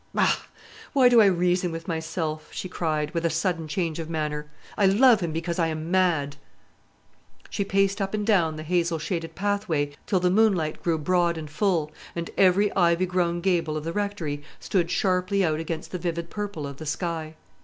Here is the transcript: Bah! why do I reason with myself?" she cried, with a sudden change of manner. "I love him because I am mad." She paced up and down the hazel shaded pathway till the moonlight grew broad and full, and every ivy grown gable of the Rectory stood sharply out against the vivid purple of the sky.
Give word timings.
Bah! 0.15 0.33
why 0.93 1.09
do 1.09 1.21
I 1.21 1.27
reason 1.27 1.71
with 1.71 1.87
myself?" 1.87 2.47
she 2.51 2.67
cried, 2.67 3.13
with 3.13 3.23
a 3.23 3.29
sudden 3.29 3.67
change 3.67 3.99
of 3.99 4.09
manner. 4.09 4.47
"I 4.75 4.87
love 4.87 5.19
him 5.19 5.31
because 5.31 5.59
I 5.59 5.67
am 5.67 5.91
mad." 5.91 6.37
She 7.51 7.63
paced 7.63 8.01
up 8.01 8.15
and 8.15 8.25
down 8.25 8.55
the 8.55 8.63
hazel 8.63 8.97
shaded 8.97 9.35
pathway 9.35 9.91
till 10.07 10.19
the 10.19 10.31
moonlight 10.31 10.81
grew 10.81 10.97
broad 10.97 11.37
and 11.37 11.51
full, 11.51 11.91
and 12.15 12.31
every 12.35 12.75
ivy 12.75 13.05
grown 13.05 13.41
gable 13.41 13.77
of 13.77 13.83
the 13.83 13.93
Rectory 13.93 14.41
stood 14.59 14.89
sharply 14.89 15.45
out 15.45 15.59
against 15.59 15.91
the 15.91 15.99
vivid 15.99 16.31
purple 16.31 16.65
of 16.65 16.77
the 16.77 16.87
sky. 16.87 17.35